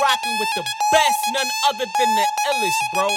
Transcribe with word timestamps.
rocking 0.00 0.36
with 0.38 0.48
the 0.56 0.64
best, 0.92 1.18
none 1.34 1.46
other 1.68 1.84
than 1.98 2.14
the 2.16 2.26
illest, 2.50 2.80
bro. 2.94 3.08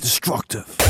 Destructive. 0.00 0.81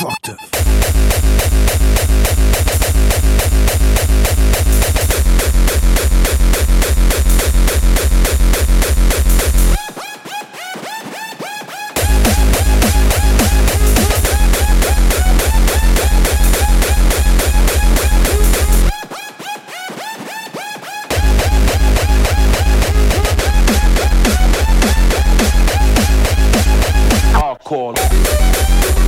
destructive. 0.00 0.99